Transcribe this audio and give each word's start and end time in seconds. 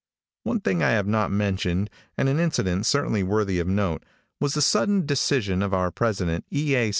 One 0.41 0.61
thing 0.61 0.81
I 0.81 0.89
have 0.93 1.05
not 1.05 1.29
mentioned, 1.29 1.87
and 2.17 2.27
an 2.27 2.39
incident 2.39 2.87
certainly 2.87 3.21
worthy 3.21 3.59
of 3.59 3.67
note, 3.67 4.03
was 4.39 4.55
the 4.55 4.61
sudden 4.63 5.05
decision 5.05 5.61
of 5.61 5.75
our 5.75 5.91
president, 5.91 6.43
E. 6.51 6.75
A. 6.75 6.89